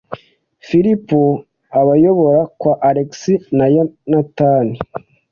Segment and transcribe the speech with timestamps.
[0.67, 1.21] Filipo
[1.79, 3.11] abayobora kwa Alex
[3.57, 4.75] na Yonatani.